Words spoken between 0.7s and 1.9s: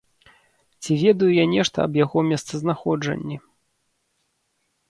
Ці ведаю я нешта